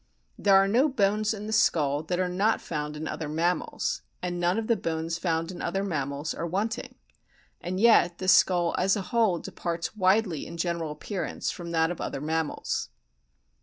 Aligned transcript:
There 0.39 0.55
are 0.55 0.67
no 0.67 0.89
bones 0.89 1.31
in 1.31 1.45
the 1.45 1.53
skull 1.53 2.01
that 2.01 2.19
are 2.19 2.27
not 2.27 2.59
found 2.59 2.97
in 2.97 3.07
other 3.07 3.29
mammals, 3.29 4.01
and 4.19 4.39
none 4.39 4.57
of 4.57 4.65
the 4.65 4.75
bones 4.75 5.19
found 5.19 5.51
in 5.51 5.61
other 5.61 5.83
mammals 5.83 6.33
are 6.33 6.47
wanting; 6.47 6.95
and 7.61 7.79
yet 7.79 8.17
the 8.17 8.27
skull 8.27 8.73
as 8.79 8.95
a 8.95 9.01
whole 9.03 9.37
departs 9.37 9.95
widely 9.95 10.47
in 10.47 10.57
general 10.57 10.89
appear 10.89 11.23
ance 11.25 11.51
from 11.51 11.69
that 11.69 11.91
of 11.91 12.01
other 12.01 12.19
mammals. 12.19 12.89